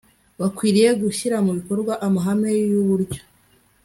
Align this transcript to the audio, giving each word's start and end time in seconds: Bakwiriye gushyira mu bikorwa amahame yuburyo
Bakwiriye 0.39 0.89
gushyira 1.01 1.37
mu 1.45 1.51
bikorwa 1.57 1.93
amahame 2.07 2.49
yuburyo 2.71 3.21